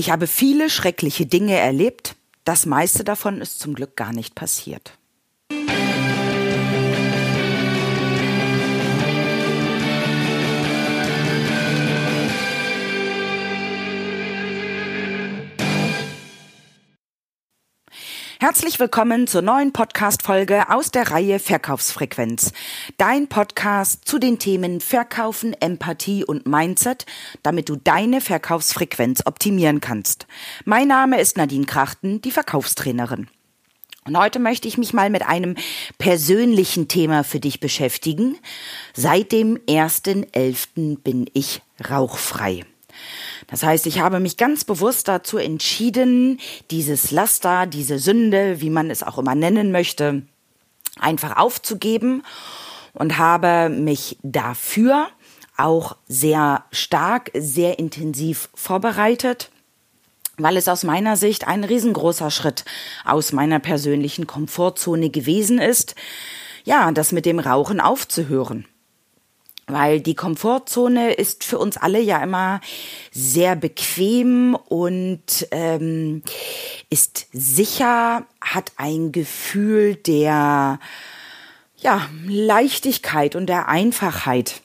Ich 0.00 0.10
habe 0.10 0.26
viele 0.26 0.70
schreckliche 0.70 1.26
Dinge 1.26 1.58
erlebt, 1.58 2.16
das 2.44 2.64
meiste 2.64 3.04
davon 3.04 3.42
ist 3.42 3.60
zum 3.60 3.74
Glück 3.74 3.98
gar 3.98 4.14
nicht 4.14 4.34
passiert. 4.34 4.96
Herzlich 18.42 18.80
willkommen 18.80 19.26
zur 19.26 19.42
neuen 19.42 19.70
Podcast-Folge 19.74 20.70
aus 20.70 20.90
der 20.90 21.10
Reihe 21.10 21.38
Verkaufsfrequenz. 21.38 22.54
Dein 22.96 23.28
Podcast 23.28 24.08
zu 24.08 24.18
den 24.18 24.38
Themen 24.38 24.80
Verkaufen, 24.80 25.52
Empathie 25.60 26.24
und 26.24 26.46
Mindset, 26.46 27.04
damit 27.42 27.68
du 27.68 27.76
deine 27.76 28.22
Verkaufsfrequenz 28.22 29.26
optimieren 29.26 29.82
kannst. 29.82 30.26
Mein 30.64 30.88
Name 30.88 31.20
ist 31.20 31.36
Nadine 31.36 31.66
Krachten, 31.66 32.22
die 32.22 32.30
Verkaufstrainerin. 32.30 33.28
Und 34.06 34.16
heute 34.18 34.38
möchte 34.38 34.68
ich 34.68 34.78
mich 34.78 34.94
mal 34.94 35.10
mit 35.10 35.26
einem 35.26 35.54
persönlichen 35.98 36.88
Thema 36.88 37.24
für 37.24 37.40
dich 37.40 37.60
beschäftigen. 37.60 38.38
Seit 38.94 39.32
dem 39.32 39.58
1.11. 39.68 40.96
bin 41.02 41.28
ich 41.34 41.60
rauchfrei. 41.90 42.64
Das 43.50 43.64
heißt, 43.64 43.86
ich 43.86 43.98
habe 43.98 44.20
mich 44.20 44.36
ganz 44.36 44.64
bewusst 44.64 45.08
dazu 45.08 45.36
entschieden, 45.36 46.38
dieses 46.70 47.10
Laster, 47.10 47.66
diese 47.66 47.98
Sünde, 47.98 48.60
wie 48.60 48.70
man 48.70 48.90
es 48.90 49.02
auch 49.02 49.18
immer 49.18 49.34
nennen 49.34 49.72
möchte, 49.72 50.22
einfach 50.98 51.36
aufzugeben 51.36 52.22
und 52.94 53.18
habe 53.18 53.68
mich 53.68 54.18
dafür 54.22 55.08
auch 55.56 55.96
sehr 56.06 56.64
stark, 56.70 57.30
sehr 57.34 57.78
intensiv 57.78 58.48
vorbereitet, 58.54 59.50
weil 60.38 60.56
es 60.56 60.68
aus 60.68 60.84
meiner 60.84 61.16
Sicht 61.16 61.48
ein 61.48 61.64
riesengroßer 61.64 62.30
Schritt 62.30 62.64
aus 63.04 63.32
meiner 63.32 63.58
persönlichen 63.58 64.26
Komfortzone 64.26 65.10
gewesen 65.10 65.58
ist, 65.58 65.96
ja, 66.64 66.92
das 66.92 67.10
mit 67.10 67.26
dem 67.26 67.40
Rauchen 67.40 67.80
aufzuhören 67.80 68.66
weil 69.72 70.00
die 70.00 70.14
Komfortzone 70.14 71.12
ist 71.12 71.44
für 71.44 71.58
uns 71.58 71.76
alle 71.76 72.00
ja 72.00 72.22
immer 72.22 72.60
sehr 73.10 73.56
bequem 73.56 74.54
und 74.54 75.48
ähm, 75.50 76.22
ist 76.88 77.26
sicher, 77.32 78.26
hat 78.40 78.72
ein 78.76 79.12
Gefühl 79.12 79.94
der 79.94 80.78
ja, 81.76 82.08
Leichtigkeit 82.26 83.36
und 83.36 83.46
der 83.46 83.68
Einfachheit. 83.68 84.62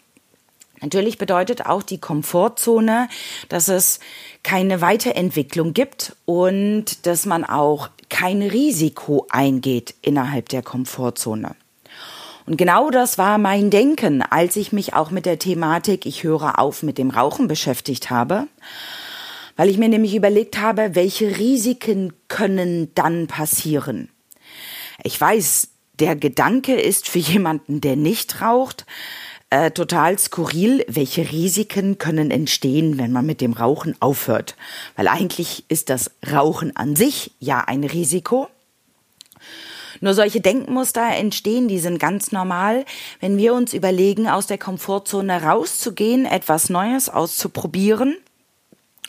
Natürlich 0.82 1.18
bedeutet 1.18 1.66
auch 1.66 1.82
die 1.82 2.00
Komfortzone, 2.00 3.08
dass 3.50 3.70
es 3.70 4.00
keine 4.44 4.82
Weiterentwicklung 4.82 5.74
gibt 5.74 6.16
und 6.26 7.06
dass 7.06 7.26
man 7.26 7.44
auch 7.44 7.90
kein 8.10 8.42
Risiko 8.42 9.26
eingeht 9.30 9.96
innerhalb 10.02 10.50
der 10.50 10.62
Komfortzone. 10.62 11.56
Und 12.46 12.58
genau 12.58 12.92
das 12.92 13.18
war 13.18 13.38
mein 13.38 13.72
Denken, 13.72 14.22
als 14.22 14.56
ich 14.56 14.72
mich 14.72 14.94
auch 14.94 15.10
mit 15.10 15.26
der 15.26 15.40
Thematik 15.40 16.06
Ich 16.06 16.24
höre 16.24 16.60
auf 16.60 16.84
mit 16.84 16.98
dem 16.98 17.10
Rauchen 17.10 17.48
beschäftigt 17.48 18.12
habe, 18.12 18.48
weil 19.56 19.70
ich 19.70 19.78
mir 19.78 19.90
nämlich 19.90 20.16
überlegt 20.16 20.60
habe, 20.60 20.94
welche 20.94 21.38
Risiken 21.38 22.14
können 22.28 22.94
dann 22.94 23.28
passieren. 23.28 24.10
Ich 25.04 25.20
weiß, 25.20 25.70
der 26.00 26.16
Gedanke 26.16 26.76
ist 26.76 27.08
für 27.08 27.20
jemanden, 27.20 27.82
der 27.82 27.96
nicht 27.96 28.42
raucht, 28.42 28.86
äh, 29.50 29.72
total 29.72 30.20
skurril, 30.20 30.84
welche 30.88 31.32
Risiken 31.32 31.98
können 31.98 32.30
entstehen, 32.30 32.98
wenn 32.98 33.12
man 33.12 33.26
mit 33.26 33.42
dem 33.42 33.54
Rauchen 33.54 33.96
aufhört. 34.02 34.56
Weil 34.96 35.08
eigentlich 35.08 35.66
ist 35.70 35.90
das 35.90 36.12
Rauchen 36.32 36.76
an 36.76 36.96
sich 36.96 37.32
ja 37.40 37.62
ein 37.62 37.84
Risiko. 37.84 38.50
Nur 40.02 40.14
solche 40.14 40.42
Denkmuster 40.42 41.08
entstehen, 41.16 41.68
die 41.68 41.80
sind 41.80 42.00
ganz 42.00 42.32
normal, 42.32 42.86
wenn 43.20 43.38
wir 43.38 43.54
uns 43.54 43.74
überlegen, 43.74 44.28
aus 44.28 44.48
der 44.48 44.58
Komfortzone 44.58 45.44
rauszugehen, 45.44 46.26
etwas 46.26 46.70
Neues 46.70 47.10
auszuprobieren 47.10 48.18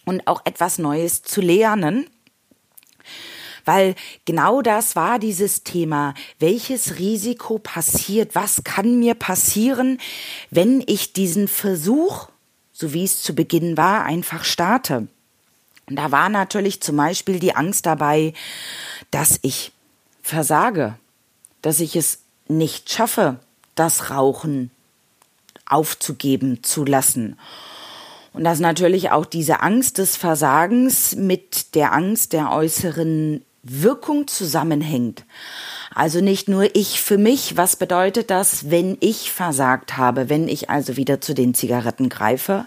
und 0.05 0.27
auch 0.27 0.43
etwas 0.45 0.79
Neues 0.79 1.23
zu 1.23 1.41
lernen. 1.41 2.07
Weil 3.65 3.97
genau 4.25 4.63
das 4.63 4.95
war 4.95 5.19
dieses 5.19 5.65
Thema. 5.65 6.15
Welches 6.39 6.99
Risiko 6.99 7.59
passiert? 7.59 8.35
Was 8.35 8.63
kann 8.63 9.01
mir 9.01 9.15
passieren, 9.15 9.99
wenn 10.51 10.85
ich 10.87 11.13
diesen 11.13 11.49
Versuch, 11.49 12.29
so 12.73 12.93
wie 12.93 13.03
es 13.03 13.23
zu 13.23 13.35
Beginn 13.35 13.77
war, 13.77 14.05
einfach 14.05 14.45
starte? 14.45 15.09
Und 15.89 15.97
da 15.97 16.13
war 16.13 16.29
natürlich 16.29 16.81
zum 16.81 16.97
Beispiel 16.97 17.41
die 17.41 17.57
Angst 17.57 17.87
dabei, 17.87 18.35
dass 19.11 19.39
ich 19.43 19.73
versage, 20.27 20.95
dass 21.63 21.81
ich 21.81 21.97
es 21.97 22.21
nicht 22.49 22.91
schaffe, 22.91 23.37
das 23.75 24.11
Rauchen 24.11 24.71
aufzugeben 25.67 26.63
zu 26.63 26.85
lassen. 26.85 27.39
Und 28.33 28.45
dass 28.45 28.61
natürlich 28.61 29.11
auch 29.11 29.25
diese 29.25 29.61
Angst 29.61 29.99
des 29.99 30.17
Versagens 30.17 31.17
mit 31.17 31.75
der 31.75 31.93
Angst 31.93 32.33
der 32.33 32.53
äußeren 32.53 33.43
Wirkung 33.63 34.29
zusammenhängt. 34.29 35.25
Also 35.95 36.21
nicht 36.21 36.49
nur 36.49 36.77
ich 36.77 37.01
für 37.01 37.19
mich, 37.19 37.57
was 37.57 37.77
bedeutet 37.77 38.31
das, 38.31 38.71
wenn 38.71 38.99
ich 39.01 39.33
versagt 39.33 39.97
habe, 39.97 40.29
wenn 40.29 40.47
ich 40.47 40.71
also 40.71 40.97
wieder 40.97 41.21
zu 41.21 41.35
den 41.35 41.55
Zigaretten 41.55 42.09
greife, 42.09 42.67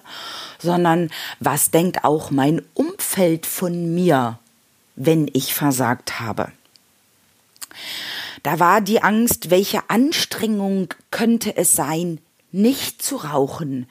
sondern 0.58 1.10
was 1.40 1.72
denkt 1.72 2.04
auch 2.04 2.32
mein 2.32 2.62
Umfeld 2.74 3.46
von 3.46 3.94
mir, 3.94 4.40
wenn 4.96 5.30
ich 5.32 5.54
versagt 5.54 6.20
habe. 6.20 6.52
Da 8.44 8.60
war 8.60 8.82
die 8.82 9.02
Angst, 9.02 9.50
welche 9.50 9.90
Anstrengung 9.90 10.94
könnte 11.12 11.56
es 11.56 11.74
sein, 11.74 12.20
nicht 12.52 13.02
zu 13.02 13.18
rauchen? 13.18 13.88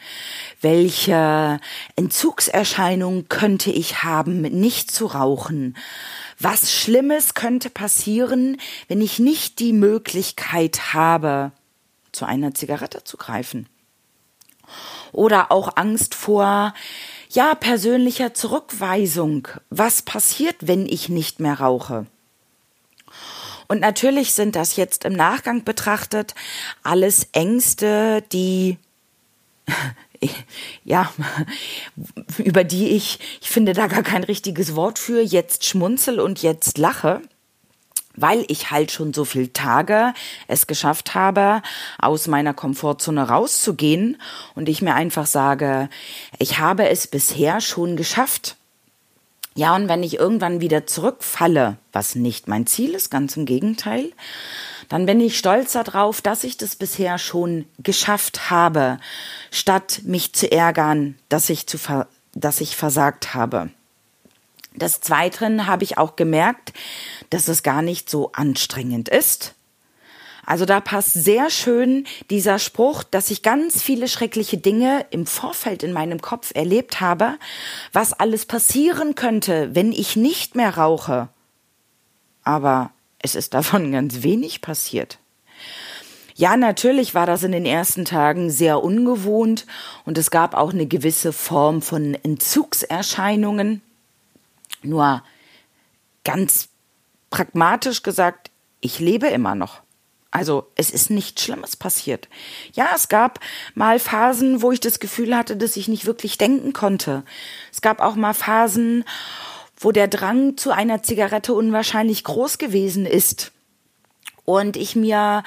Welche 0.61 1.61
Entzugserscheinung 1.97 3.29
könnte 3.29 3.71
ich 3.71 4.03
haben, 4.03 4.43
nicht 4.43 4.91
zu 4.91 5.07
rauchen? 5.07 5.77
Was 6.39 6.73
Schlimmes 6.73 7.35
könnte 7.35 7.71
passieren, 7.71 8.57
wenn 8.89 9.01
ich 9.01 9.19
nicht 9.19 9.59
die 9.59 9.73
Möglichkeit 9.73 10.95
habe, 10.95 11.53
zu 12.13 12.25
einer 12.25 12.55
Zigarette 12.55 13.05
zu 13.05 13.17
greifen? 13.17 13.69
Oder 15.13 15.51
auch 15.51 15.77
Angst 15.77 16.15
vor, 16.15 16.75
ja, 17.31 17.55
persönlicher 17.55 18.35
Zurückweisung. 18.35 19.49
Was 19.71 20.03
passiert, 20.03 20.57
wenn 20.61 20.87
ich 20.87 21.09
nicht 21.09 21.41
mehr 21.41 21.61
rauche? 21.61 22.07
Und 23.69 23.81
natürlich 23.81 24.33
sind 24.33 24.57
das 24.57 24.77
jetzt 24.77 25.05
im 25.05 25.13
Nachgang 25.13 25.63
betrachtet 25.63 26.35
alles 26.83 27.29
Ängste, 27.33 28.25
die 28.33 28.79
ja, 30.85 31.13
über 32.39 32.65
die 32.65 32.89
ich, 32.89 33.21
ich 33.41 33.51
finde 33.51 33.75
da 33.75 33.87
gar 33.87 34.03
kein 34.03 34.25
richtiges 34.25 34.75
Wort 34.75 34.99
für, 34.99 35.21
jetzt 35.21 35.65
schmunzel 35.65 36.21
und 36.21 36.43
jetzt 36.43 36.79
lache, 36.79 37.21
weil 38.17 38.45
ich 38.49 38.71
halt 38.71 38.91
schon 38.91 39.13
so 39.13 39.25
viele 39.25 39.53
Tage 39.53 40.13
es 40.49 40.67
geschafft 40.67 41.15
habe, 41.15 41.63
aus 41.99 42.27
meiner 42.27 42.55
Komfortzone 42.55 43.29
rauszugehen 43.29 44.21
und 44.55 44.69
ich 44.69 44.83
mir 44.83 44.95
einfach 44.95 45.27
sage, 45.27 45.89
ich 46.39 46.59
habe 46.59 46.89
es 46.89 47.07
bisher 47.07 47.61
schon 47.61 47.97
geschafft. 47.97 48.57
Ja, 49.59 49.75
und 49.75 49.89
wenn 49.89 50.05
ich 50.05 50.21
irgendwann 50.21 50.61
wieder 50.61 50.87
zurückfalle, 50.87 51.79
was 51.93 52.15
nicht 52.15 52.47
mein 52.47 52.69
Ziel 52.69 52.95
ist, 52.95 53.11
ganz 53.11 53.37
im 53.37 53.45
Gegenteil, 53.45 54.13
dann 54.89 55.05
bin 55.05 55.21
ich 55.21 55.37
stolz 55.37 55.73
darauf, 55.73 56.21
dass 56.23 56.45
ich 56.45 56.59
das 56.59 56.77
bisher 56.77 57.19
schon 57.19 57.65
geschafft 57.81 58.51
habe, 58.51 59.01
statt 59.51 60.03
mich 60.05 60.33
zu 60.33 60.53
ärgern, 60.53 61.19
dass 61.29 61.51
ich, 61.51 61.67
zu 61.67 61.77
dass 62.37 62.61
ich 62.61 62.77
versagt 62.77 63.35
habe. 63.35 63.71
Des 64.77 65.01
Zweiten 65.01 65.67
habe 65.67 65.83
ich 65.83 65.99
auch 65.99 66.15
gemerkt, 66.15 66.73
dass 67.31 67.49
es 67.49 67.65
gar 67.65 67.83
nicht 67.83 68.09
so 68.09 68.31
anstrengend 68.31 69.09
ist, 69.09 69.57
also 70.49 70.65
da 70.65 70.81
passt 70.81 71.13
sehr 71.13 71.51
schön 71.51 72.07
dieser 72.31 72.59
Spruch, 72.59 73.03
dass 73.03 73.31
ich 73.31 73.43
ganz 73.43 73.83
viele 73.83 74.09
schreckliche 74.09 74.57
Dinge 74.57 75.05
im 75.11 75.27
Vorfeld 75.27 75.83
in 75.83 75.93
meinem 75.93 76.23
Kopf 76.23 76.53
erlebt 76.55 77.03
habe, 77.03 77.35
was 77.93 78.15
alles 78.15 78.47
passieren 78.47 79.15
könnte, 79.15 79.75
wenn 79.75 79.93
ich 79.93 80.17
nicht 80.17 80.55
mehr 80.55 80.79
rauche. 80.79 81.29
Aber 82.45 82.93
es 83.19 83.35
ist 83.35 83.53
davon 83.53 83.93
ganz 83.93 84.23
wenig 84.23 84.63
passiert. 84.63 85.19
Ja, 86.35 86.57
natürlich 86.57 87.15
war 87.15 87.27
das 87.27 87.43
in 87.43 87.53
den 87.53 87.67
ersten 87.67 88.07
Tagen 88.07 88.49
sehr 88.49 88.83
ungewohnt 88.83 89.67
und 90.07 90.17
es 90.17 90.31
gab 90.31 90.55
auch 90.55 90.73
eine 90.73 90.87
gewisse 90.87 91.35
Form 91.35 91.83
von 91.83 92.15
Entzugserscheinungen. 92.15 93.83
Nur 94.83 95.23
ganz 96.25 96.71
pragmatisch 97.29 98.03
gesagt, 98.03 98.51
ich 98.81 98.99
lebe 98.99 99.27
immer 99.27 99.55
noch. 99.55 99.83
Also 100.31 100.71
es 100.75 100.91
ist 100.91 101.11
nichts 101.11 101.43
Schlimmes 101.43 101.77
passiert. 101.77 102.29
Ja, 102.75 102.91
es 102.95 103.09
gab 103.09 103.41
mal 103.75 103.99
Phasen, 103.99 104.61
wo 104.61 104.73
ich 104.73 104.81
das 104.81 105.01
Gefühl 105.01 105.37
hatte, 105.37 105.57
dass 105.57 105.77
ich 105.77 105.89
nicht 105.89 106.05
wirklich 106.05 106.37
denken 106.37 106.73
konnte. 106.73 107.25
Es 107.73 107.81
gab 107.81 108.01
auch 108.01 108.15
mal 108.15 108.35
Phasen, 108.35 109.05
wo 109.79 109.91
der 109.91 110.09
Drang 110.09 110.57
zu 110.57 110.71
einer 110.71 111.03
Zigarette 111.03 111.55
unwahrscheinlich 111.55 112.25
groß 112.25 112.59
gewesen 112.59 113.07
ist 113.07 113.53
und 114.49 114.79
ich 114.79 114.97
mir 114.97 115.43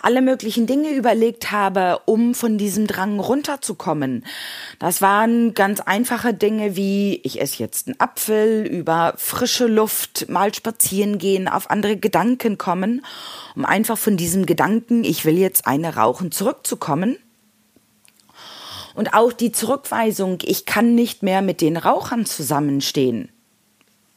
alle 0.00 0.22
möglichen 0.22 0.68
Dinge 0.68 0.90
überlegt 0.90 1.50
habe, 1.50 1.98
um 2.04 2.36
von 2.36 2.56
diesem 2.56 2.86
Drang 2.86 3.18
runterzukommen. 3.18 4.24
Das 4.78 5.02
waren 5.02 5.54
ganz 5.54 5.80
einfache 5.80 6.32
Dinge 6.32 6.76
wie 6.76 7.20
ich 7.24 7.40
esse 7.40 7.58
jetzt 7.58 7.88
einen 7.88 7.98
Apfel, 7.98 8.64
über 8.64 9.14
frische 9.16 9.66
Luft, 9.66 10.28
mal 10.28 10.54
spazieren 10.54 11.18
gehen, 11.18 11.48
auf 11.48 11.68
andere 11.68 11.96
Gedanken 11.96 12.56
kommen, 12.56 13.04
um 13.56 13.64
einfach 13.64 13.98
von 13.98 14.16
diesem 14.16 14.46
Gedanken, 14.46 15.02
ich 15.02 15.24
will 15.24 15.36
jetzt 15.36 15.66
eine 15.66 15.96
rauchen, 15.96 16.30
zurückzukommen. 16.30 17.16
Und 18.94 19.14
auch 19.14 19.32
die 19.32 19.50
Zurückweisung, 19.50 20.38
ich 20.42 20.64
kann 20.64 20.94
nicht 20.94 21.24
mehr 21.24 21.42
mit 21.42 21.60
den 21.60 21.76
Rauchern 21.76 22.24
zusammenstehen 22.24 23.33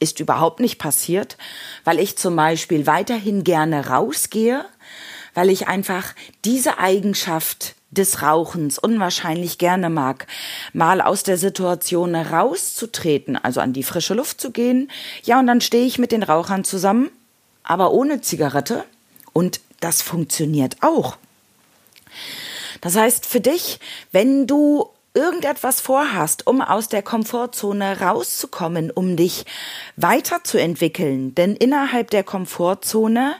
ist 0.00 0.20
überhaupt 0.20 0.60
nicht 0.60 0.78
passiert, 0.78 1.36
weil 1.84 1.98
ich 1.98 2.16
zum 2.16 2.36
Beispiel 2.36 2.86
weiterhin 2.86 3.44
gerne 3.44 3.88
rausgehe, 3.88 4.64
weil 5.34 5.50
ich 5.50 5.68
einfach 5.68 6.14
diese 6.44 6.78
Eigenschaft 6.78 7.74
des 7.90 8.22
Rauchens 8.22 8.78
unwahrscheinlich 8.78 9.58
gerne 9.58 9.88
mag, 9.88 10.26
mal 10.72 11.00
aus 11.00 11.22
der 11.22 11.38
Situation 11.38 12.14
rauszutreten, 12.14 13.36
also 13.36 13.60
an 13.60 13.72
die 13.72 13.82
frische 13.82 14.14
Luft 14.14 14.40
zu 14.40 14.50
gehen. 14.50 14.90
Ja, 15.24 15.38
und 15.38 15.46
dann 15.46 15.60
stehe 15.60 15.86
ich 15.86 15.98
mit 15.98 16.12
den 16.12 16.22
Rauchern 16.22 16.64
zusammen, 16.64 17.10
aber 17.62 17.92
ohne 17.92 18.20
Zigarette. 18.20 18.84
Und 19.32 19.60
das 19.80 20.02
funktioniert 20.02 20.76
auch. 20.82 21.16
Das 22.80 22.96
heißt, 22.96 23.26
für 23.26 23.40
dich, 23.40 23.80
wenn 24.12 24.46
du 24.46 24.88
irgendetwas 25.18 25.80
vorhast, 25.80 26.46
um 26.46 26.62
aus 26.62 26.88
der 26.88 27.02
Komfortzone 27.02 28.00
rauszukommen, 28.00 28.92
um 28.92 29.16
dich 29.16 29.44
weiterzuentwickeln, 29.96 31.34
denn 31.34 31.56
innerhalb 31.56 32.10
der 32.10 32.22
Komfortzone 32.22 33.34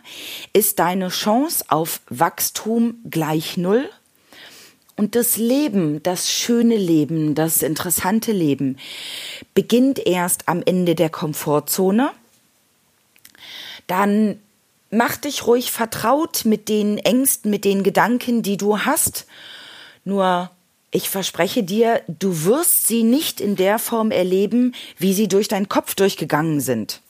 ist 0.52 0.80
deine 0.80 1.08
Chance 1.08 1.64
auf 1.68 2.00
Wachstum 2.08 2.96
gleich 3.08 3.56
null. 3.56 3.88
Und 4.96 5.14
das 5.14 5.36
Leben, 5.36 6.02
das 6.02 6.28
schöne 6.28 6.76
Leben, 6.76 7.36
das 7.36 7.62
interessante 7.62 8.32
Leben 8.32 8.76
beginnt 9.54 10.04
erst 10.04 10.48
am 10.48 10.60
Ende 10.66 10.96
der 10.96 11.10
Komfortzone. 11.10 12.10
Dann 13.86 14.40
mach 14.90 15.16
dich 15.16 15.46
ruhig 15.46 15.70
vertraut 15.70 16.44
mit 16.44 16.68
den 16.68 16.98
Ängsten, 16.98 17.52
mit 17.52 17.64
den 17.64 17.84
Gedanken, 17.84 18.42
die 18.42 18.56
du 18.56 18.80
hast. 18.80 19.28
Nur 20.04 20.50
ich 20.90 21.10
verspreche 21.10 21.62
dir, 21.62 22.02
du 22.06 22.44
wirst 22.44 22.86
sie 22.88 23.02
nicht 23.02 23.40
in 23.40 23.56
der 23.56 23.78
Form 23.78 24.10
erleben, 24.10 24.74
wie 24.96 25.12
sie 25.12 25.28
durch 25.28 25.48
deinen 25.48 25.68
Kopf 25.68 25.94
durchgegangen 25.94 26.60
sind. 26.60 27.00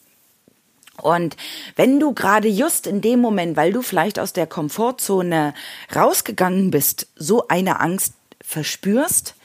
Und 1.01 1.37
wenn 1.77 2.01
du 2.01 2.13
gerade 2.13 2.49
just 2.49 2.89
in 2.89 3.01
dem 3.01 3.21
Moment, 3.21 3.57
weil 3.57 3.73
du 3.73 3.83
vielleicht 3.83 4.19
aus 4.19 4.33
der 4.33 4.49
Komfortzone 4.49 5.55
rausgegangen 5.95 6.73
bist, 6.73 7.07
so 7.15 7.47
eine 7.47 7.79
Angst 7.81 8.15
verspürst, 8.43 9.37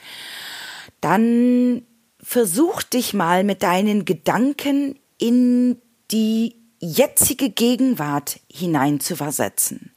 dann 0.99 1.83
versuch 2.21 2.81
dich 2.81 3.13
mal 3.13 3.43
mit 3.43 3.61
deinen 3.61 4.05
Gedanken 4.05 4.97
in 5.19 5.79
die 6.09 6.55
jetzige 6.79 7.49
Gegenwart 7.49 8.39
hinein 8.51 8.99
zu 8.99 9.15
versetzen. 9.15 9.91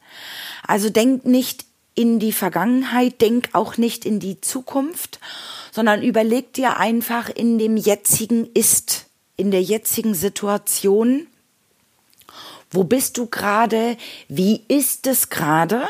Also 0.66 0.90
denk 0.90 1.24
nicht 1.24 1.65
in 1.96 2.20
die 2.20 2.32
Vergangenheit, 2.32 3.20
denk 3.20 3.48
auch 3.52 3.78
nicht 3.78 4.04
in 4.04 4.20
die 4.20 4.40
Zukunft, 4.40 5.18
sondern 5.72 6.02
überleg 6.02 6.52
dir 6.52 6.76
einfach 6.76 7.28
in 7.28 7.58
dem 7.58 7.76
jetzigen 7.76 8.46
Ist, 8.54 9.06
in 9.36 9.50
der 9.50 9.62
jetzigen 9.62 10.14
Situation, 10.14 11.26
wo 12.70 12.84
bist 12.84 13.18
du 13.18 13.26
gerade, 13.26 13.96
wie 14.28 14.62
ist 14.68 15.06
es 15.06 15.30
gerade? 15.30 15.88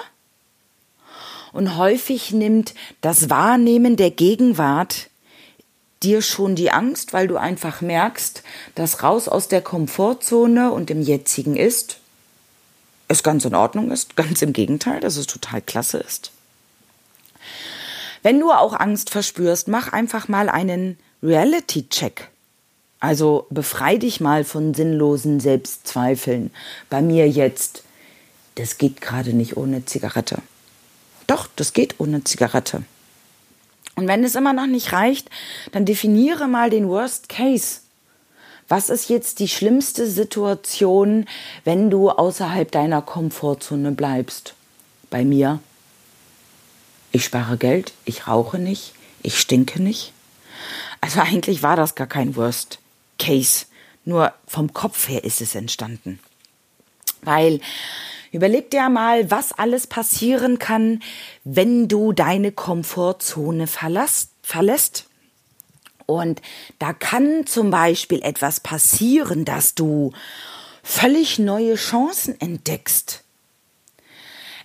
Und 1.52 1.76
häufig 1.76 2.32
nimmt 2.32 2.74
das 3.00 3.28
Wahrnehmen 3.28 3.96
der 3.96 4.10
Gegenwart 4.10 5.10
dir 6.02 6.22
schon 6.22 6.54
die 6.54 6.70
Angst, 6.70 7.12
weil 7.12 7.26
du 7.26 7.36
einfach 7.36 7.80
merkst, 7.80 8.42
dass 8.74 9.02
raus 9.02 9.28
aus 9.28 9.48
der 9.48 9.62
Komfortzone 9.62 10.70
und 10.70 10.90
im 10.90 11.02
jetzigen 11.02 11.56
ist, 11.56 11.98
es 13.08 13.22
ganz 13.22 13.44
in 13.44 13.54
Ordnung 13.54 13.90
ist. 13.90 14.16
Ganz 14.16 14.42
im 14.42 14.52
Gegenteil, 14.52 15.00
dass 15.00 15.16
es 15.16 15.26
total 15.26 15.62
klasse 15.62 15.98
ist. 15.98 16.32
Wenn 18.22 18.40
du 18.40 18.50
auch 18.50 18.72
Angst 18.72 19.10
verspürst, 19.10 19.68
mach 19.68 19.92
einfach 19.92 20.28
mal 20.28 20.48
einen 20.48 20.98
Reality-Check. 21.22 22.28
Also 22.98 23.46
befrei 23.50 23.98
dich 23.98 24.20
mal 24.20 24.44
von 24.44 24.74
sinnlosen 24.74 25.38
Selbstzweifeln. 25.38 26.50
Bei 26.90 27.02
mir 27.02 27.28
jetzt, 27.28 27.84
das 28.56 28.78
geht 28.78 29.00
gerade 29.00 29.32
nicht 29.32 29.56
ohne 29.56 29.84
Zigarette. 29.84 30.38
Doch, 31.26 31.48
das 31.56 31.72
geht 31.72 31.96
ohne 31.98 32.24
Zigarette. 32.24 32.82
Und 33.96 34.08
wenn 34.08 34.24
es 34.24 34.34
immer 34.34 34.52
noch 34.52 34.66
nicht 34.66 34.92
reicht, 34.92 35.30
dann 35.72 35.84
definiere 35.84 36.48
mal 36.48 36.70
den 36.70 36.88
Worst 36.88 37.28
Case. 37.28 37.80
Was 38.68 38.90
ist 38.90 39.08
jetzt 39.08 39.38
die 39.38 39.48
schlimmste 39.48 40.08
Situation, 40.08 41.26
wenn 41.64 41.88
du 41.88 42.10
außerhalb 42.10 42.70
deiner 42.70 43.00
Komfortzone 43.00 43.92
bleibst? 43.92 44.54
Bei 45.08 45.24
mir. 45.24 45.60
Ich 47.12 47.24
spare 47.24 47.56
Geld, 47.58 47.92
ich 48.04 48.26
rauche 48.26 48.58
nicht, 48.58 48.92
ich 49.22 49.38
stinke 49.38 49.80
nicht. 49.80 50.12
Also 51.00 51.20
eigentlich 51.20 51.62
war 51.62 51.76
das 51.76 51.94
gar 51.94 52.08
kein 52.08 52.34
Worst 52.34 52.80
Case. 53.18 53.66
Nur 54.04 54.32
vom 54.46 54.72
Kopf 54.72 55.08
her 55.08 55.22
ist 55.24 55.40
es 55.40 55.54
entstanden. 55.54 56.18
Weil 57.22 57.60
überleg 58.32 58.70
dir 58.70 58.88
mal, 58.88 59.30
was 59.30 59.52
alles 59.52 59.86
passieren 59.86 60.58
kann, 60.58 61.02
wenn 61.44 61.86
du 61.88 62.12
deine 62.12 62.50
Komfortzone 62.50 63.66
verlässt. 63.68 64.30
verlässt. 64.42 65.06
Und 66.06 66.40
da 66.78 66.92
kann 66.92 67.46
zum 67.46 67.70
Beispiel 67.70 68.22
etwas 68.22 68.60
passieren, 68.60 69.44
dass 69.44 69.74
du 69.74 70.12
völlig 70.82 71.38
neue 71.38 71.74
Chancen 71.74 72.40
entdeckst. 72.40 73.24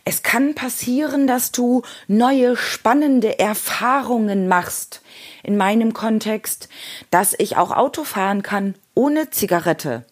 Es 0.04 0.24
kann 0.24 0.56
passieren, 0.56 1.28
dass 1.28 1.52
du 1.52 1.84
neue 2.08 2.56
spannende 2.56 3.38
Erfahrungen 3.38 4.48
machst. 4.48 5.02
In 5.44 5.58
meinem 5.58 5.94
Kontext, 5.94 6.70
dass 7.12 7.36
ich 7.38 7.58
auch 7.58 7.72
Auto 7.72 8.04
fahren 8.04 8.42
kann 8.42 8.76
ohne 8.96 9.30
Zigarette. 9.30 10.06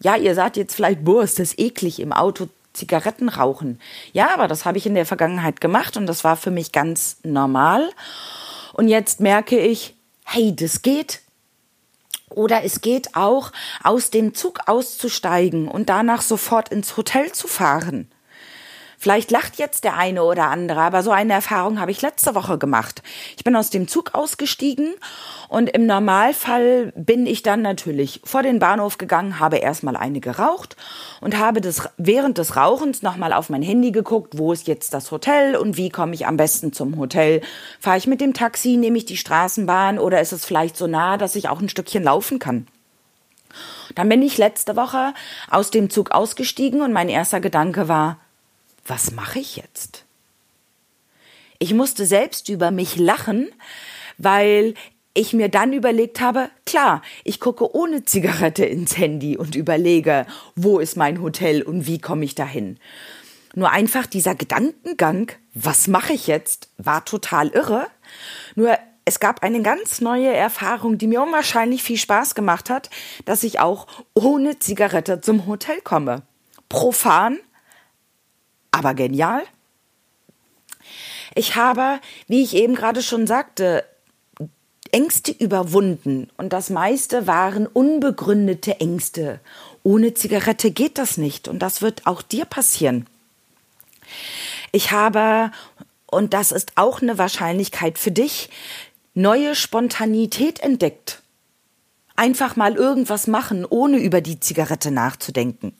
Ja, 0.00 0.16
ihr 0.16 0.34
sagt 0.34 0.56
jetzt 0.56 0.74
vielleicht, 0.74 1.04
boah, 1.04 1.22
ist 1.22 1.38
das 1.38 1.56
eklig 1.58 2.00
im 2.00 2.12
Auto 2.12 2.48
Zigaretten 2.72 3.28
rauchen. 3.28 3.80
Ja, 4.12 4.32
aber 4.32 4.46
das 4.46 4.64
habe 4.64 4.78
ich 4.78 4.86
in 4.86 4.94
der 4.94 5.06
Vergangenheit 5.06 5.60
gemacht 5.60 5.96
und 5.96 6.06
das 6.06 6.22
war 6.24 6.36
für 6.36 6.50
mich 6.50 6.72
ganz 6.72 7.18
normal. 7.22 7.90
Und 8.72 8.88
jetzt 8.88 9.20
merke 9.20 9.58
ich, 9.58 9.94
hey, 10.30 10.54
das 10.54 10.82
geht. 10.82 11.22
Oder 12.28 12.62
es 12.62 12.80
geht 12.80 13.16
auch, 13.16 13.50
aus 13.82 14.10
dem 14.10 14.34
Zug 14.34 14.60
auszusteigen 14.66 15.66
und 15.66 15.88
danach 15.88 16.22
sofort 16.22 16.68
ins 16.68 16.96
Hotel 16.96 17.32
zu 17.32 17.48
fahren. 17.48 18.08
Vielleicht 19.02 19.30
lacht 19.30 19.56
jetzt 19.56 19.84
der 19.84 19.96
eine 19.96 20.22
oder 20.22 20.48
andere, 20.48 20.82
aber 20.82 21.02
so 21.02 21.10
eine 21.10 21.32
Erfahrung 21.32 21.80
habe 21.80 21.90
ich 21.90 22.02
letzte 22.02 22.34
Woche 22.34 22.58
gemacht. 22.58 23.02
Ich 23.34 23.44
bin 23.44 23.56
aus 23.56 23.70
dem 23.70 23.88
Zug 23.88 24.14
ausgestiegen 24.14 24.92
und 25.48 25.70
im 25.70 25.86
Normalfall 25.86 26.92
bin 26.94 27.24
ich 27.24 27.42
dann 27.42 27.62
natürlich 27.62 28.20
vor 28.24 28.42
den 28.42 28.58
Bahnhof 28.58 28.98
gegangen, 28.98 29.40
habe 29.40 29.56
erstmal 29.56 29.96
eine 29.96 30.20
geraucht 30.20 30.76
und 31.22 31.38
habe 31.38 31.62
das 31.62 31.88
während 31.96 32.36
des 32.36 32.56
Rauchens 32.56 33.00
nochmal 33.00 33.32
auf 33.32 33.48
mein 33.48 33.62
Handy 33.62 33.90
geguckt, 33.90 34.36
wo 34.36 34.52
ist 34.52 34.68
jetzt 34.68 34.92
das 34.92 35.10
Hotel 35.10 35.56
und 35.56 35.78
wie 35.78 35.88
komme 35.88 36.12
ich 36.12 36.26
am 36.26 36.36
besten 36.36 36.74
zum 36.74 36.98
Hotel? 36.98 37.40
Fahre 37.80 37.96
ich 37.96 38.06
mit 38.06 38.20
dem 38.20 38.34
Taxi, 38.34 38.76
nehme 38.76 38.98
ich 38.98 39.06
die 39.06 39.16
Straßenbahn 39.16 39.98
oder 39.98 40.20
ist 40.20 40.32
es 40.32 40.44
vielleicht 40.44 40.76
so 40.76 40.86
nah, 40.86 41.16
dass 41.16 41.36
ich 41.36 41.48
auch 41.48 41.62
ein 41.62 41.70
Stückchen 41.70 42.02
laufen 42.02 42.38
kann? 42.38 42.66
Dann 43.94 44.10
bin 44.10 44.20
ich 44.20 44.36
letzte 44.36 44.76
Woche 44.76 45.14
aus 45.50 45.70
dem 45.70 45.88
Zug 45.88 46.10
ausgestiegen 46.10 46.82
und 46.82 46.92
mein 46.92 47.08
erster 47.08 47.40
Gedanke 47.40 47.88
war, 47.88 48.18
was 48.90 49.12
mache 49.12 49.38
ich 49.38 49.56
jetzt? 49.56 50.04
Ich 51.58 51.72
musste 51.72 52.04
selbst 52.04 52.48
über 52.48 52.70
mich 52.70 52.96
lachen, 52.96 53.48
weil 54.18 54.74
ich 55.14 55.32
mir 55.32 55.48
dann 55.48 55.72
überlegt 55.72 56.20
habe, 56.20 56.50
klar, 56.66 57.02
ich 57.24 57.40
gucke 57.40 57.74
ohne 57.74 58.04
Zigarette 58.04 58.64
ins 58.64 58.96
Handy 58.96 59.36
und 59.36 59.54
überlege, 59.54 60.26
wo 60.56 60.78
ist 60.78 60.96
mein 60.96 61.22
Hotel 61.22 61.62
und 61.62 61.86
wie 61.86 62.00
komme 62.00 62.24
ich 62.24 62.34
dahin. 62.34 62.78
Nur 63.54 63.70
einfach 63.70 64.06
dieser 64.06 64.34
Gedankengang, 64.34 65.32
was 65.54 65.86
mache 65.86 66.12
ich 66.12 66.26
jetzt, 66.26 66.68
war 66.76 67.04
total 67.04 67.48
irre. 67.48 67.86
Nur 68.54 68.76
es 69.04 69.20
gab 69.20 69.42
eine 69.42 69.62
ganz 69.62 70.00
neue 70.00 70.32
Erfahrung, 70.32 70.98
die 70.98 71.06
mir 71.06 71.22
unwahrscheinlich 71.22 71.82
viel 71.82 71.96
Spaß 71.96 72.34
gemacht 72.34 72.70
hat, 72.70 72.90
dass 73.24 73.42
ich 73.44 73.60
auch 73.60 73.86
ohne 74.14 74.58
Zigarette 74.58 75.20
zum 75.20 75.46
Hotel 75.46 75.80
komme. 75.80 76.22
Profan, 76.68 77.38
aber 78.70 78.94
genial. 78.94 79.42
Ich 81.34 81.56
habe, 81.56 82.00
wie 82.26 82.42
ich 82.42 82.54
eben 82.54 82.74
gerade 82.74 83.02
schon 83.02 83.26
sagte, 83.26 83.84
Ängste 84.92 85.30
überwunden 85.30 86.28
und 86.36 86.52
das 86.52 86.70
meiste 86.70 87.26
waren 87.26 87.66
unbegründete 87.66 88.80
Ängste. 88.80 89.40
Ohne 89.82 90.14
Zigarette 90.14 90.72
geht 90.72 90.98
das 90.98 91.16
nicht 91.16 91.46
und 91.46 91.60
das 91.60 91.80
wird 91.80 92.06
auch 92.06 92.22
dir 92.22 92.44
passieren. 92.44 93.06
Ich 94.72 94.90
habe, 94.90 95.52
und 96.06 96.34
das 96.34 96.50
ist 96.50 96.72
auch 96.74 97.02
eine 97.02 97.18
Wahrscheinlichkeit 97.18 97.98
für 97.98 98.10
dich, 98.10 98.50
neue 99.14 99.54
Spontanität 99.54 100.60
entdeckt. 100.60 101.22
Einfach 102.16 102.56
mal 102.56 102.74
irgendwas 102.74 103.26
machen, 103.26 103.64
ohne 103.64 103.98
über 103.98 104.20
die 104.20 104.40
Zigarette 104.40 104.90
nachzudenken. 104.90 105.74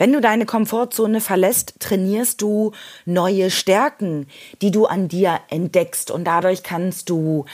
Wenn 0.00 0.14
du 0.14 0.22
deine 0.22 0.46
Komfortzone 0.46 1.20
verlässt, 1.20 1.74
trainierst 1.78 2.40
du 2.40 2.72
neue 3.04 3.50
Stärken, 3.50 4.28
die 4.62 4.70
du 4.70 4.86
an 4.86 5.08
dir 5.08 5.40
entdeckst 5.50 6.10
und 6.10 6.24
dadurch 6.24 6.62
kannst 6.62 7.10
du 7.10 7.44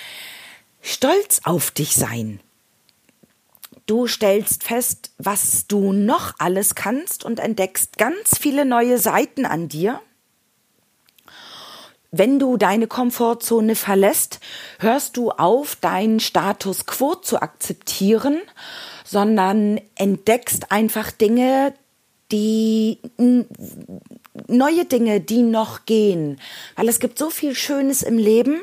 stolz 0.80 1.40
auf 1.42 1.72
dich 1.72 1.96
sein. 1.96 2.38
Du 3.86 4.06
stellst 4.06 4.62
fest, 4.62 5.10
was 5.18 5.66
du 5.66 5.92
noch 5.92 6.34
alles 6.38 6.76
kannst 6.76 7.24
und 7.24 7.40
entdeckst 7.40 7.98
ganz 7.98 8.38
viele 8.38 8.64
neue 8.64 8.98
Seiten 8.98 9.44
an 9.44 9.68
dir. 9.68 10.00
Wenn 12.12 12.38
du 12.38 12.56
deine 12.56 12.86
Komfortzone 12.86 13.74
verlässt, 13.74 14.38
hörst 14.78 15.16
du 15.16 15.32
auf, 15.32 15.74
deinen 15.74 16.20
Status 16.20 16.86
quo 16.86 17.16
zu 17.16 17.42
akzeptieren, 17.42 18.40
sondern 19.04 19.80
entdeckst 19.96 20.70
einfach 20.70 21.10
Dinge, 21.10 21.74
die 22.32 22.98
neue 24.48 24.84
Dinge, 24.84 25.20
die 25.20 25.42
noch 25.42 25.86
gehen, 25.86 26.40
weil 26.74 26.88
es 26.88 26.98
gibt 26.98 27.18
so 27.18 27.30
viel 27.30 27.54
Schönes 27.54 28.02
im 28.02 28.18
Leben, 28.18 28.60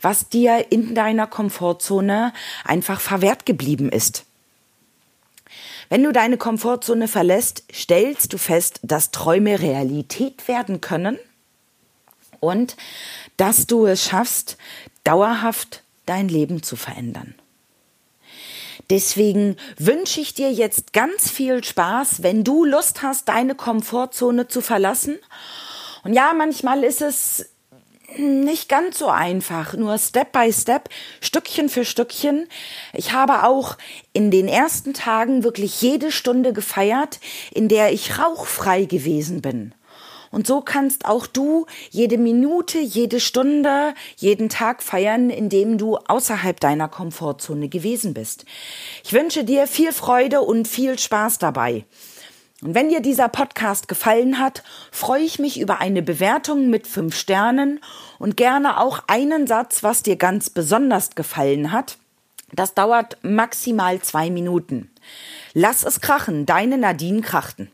was 0.00 0.28
dir 0.28 0.66
in 0.70 0.94
deiner 0.94 1.26
Komfortzone 1.26 2.32
einfach 2.64 3.00
verwehrt 3.00 3.44
geblieben 3.46 3.90
ist. 3.90 4.24
Wenn 5.90 6.02
du 6.02 6.12
deine 6.12 6.38
Komfortzone 6.38 7.08
verlässt, 7.08 7.64
stellst 7.72 8.32
du 8.32 8.38
fest, 8.38 8.80
dass 8.82 9.10
Träume 9.10 9.60
Realität 9.60 10.48
werden 10.48 10.80
können 10.80 11.18
und 12.40 12.76
dass 13.36 13.66
du 13.66 13.86
es 13.86 14.02
schaffst, 14.04 14.56
dauerhaft 15.04 15.82
dein 16.06 16.28
Leben 16.28 16.62
zu 16.62 16.76
verändern. 16.76 17.34
Deswegen 18.90 19.56
wünsche 19.78 20.20
ich 20.20 20.34
dir 20.34 20.50
jetzt 20.52 20.92
ganz 20.92 21.30
viel 21.30 21.62
Spaß, 21.62 22.22
wenn 22.22 22.44
du 22.44 22.64
Lust 22.64 23.02
hast, 23.02 23.28
deine 23.28 23.54
Komfortzone 23.54 24.48
zu 24.48 24.60
verlassen. 24.60 25.18
Und 26.02 26.14
ja, 26.14 26.32
manchmal 26.34 26.84
ist 26.84 27.02
es 27.02 27.46
nicht 28.18 28.68
ganz 28.68 28.98
so 28.98 29.08
einfach, 29.08 29.74
nur 29.74 29.98
Step 29.98 30.32
by 30.32 30.52
Step, 30.52 30.88
Stückchen 31.20 31.68
für 31.68 31.84
Stückchen. 31.84 32.48
Ich 32.92 33.12
habe 33.12 33.44
auch 33.44 33.76
in 34.12 34.30
den 34.30 34.46
ersten 34.46 34.94
Tagen 34.94 35.42
wirklich 35.42 35.80
jede 35.82 36.12
Stunde 36.12 36.52
gefeiert, 36.52 37.18
in 37.52 37.68
der 37.68 37.92
ich 37.92 38.18
rauchfrei 38.18 38.84
gewesen 38.84 39.42
bin. 39.42 39.74
Und 40.34 40.48
so 40.48 40.62
kannst 40.62 41.06
auch 41.06 41.28
du 41.28 41.66
jede 41.90 42.18
Minute, 42.18 42.80
jede 42.80 43.20
Stunde, 43.20 43.94
jeden 44.16 44.48
Tag 44.48 44.82
feiern, 44.82 45.30
indem 45.30 45.78
du 45.78 45.96
außerhalb 45.96 46.58
deiner 46.58 46.88
Komfortzone 46.88 47.68
gewesen 47.68 48.14
bist. 48.14 48.44
Ich 49.04 49.12
wünsche 49.12 49.44
dir 49.44 49.68
viel 49.68 49.92
Freude 49.92 50.40
und 50.40 50.66
viel 50.66 50.98
Spaß 50.98 51.38
dabei. 51.38 51.84
Und 52.62 52.74
wenn 52.74 52.88
dir 52.88 53.00
dieser 53.00 53.28
Podcast 53.28 53.86
gefallen 53.86 54.40
hat, 54.40 54.64
freue 54.90 55.22
ich 55.22 55.38
mich 55.38 55.60
über 55.60 55.78
eine 55.80 56.02
Bewertung 56.02 56.68
mit 56.68 56.88
fünf 56.88 57.14
Sternen 57.14 57.78
und 58.18 58.36
gerne 58.36 58.80
auch 58.80 59.04
einen 59.06 59.46
Satz, 59.46 59.84
was 59.84 60.02
dir 60.02 60.16
ganz 60.16 60.50
besonders 60.50 61.14
gefallen 61.14 61.70
hat. 61.70 61.96
Das 62.50 62.74
dauert 62.74 63.18
maximal 63.22 64.00
zwei 64.00 64.30
Minuten. 64.30 64.90
Lass 65.52 65.84
es 65.84 66.00
krachen, 66.00 66.44
deine 66.44 66.76
Nadine 66.76 67.20
Krachten. 67.20 67.70